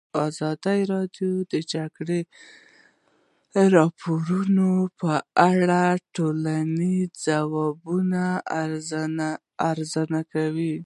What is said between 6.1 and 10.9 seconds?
ټولنې د ځواب ارزونه کړې.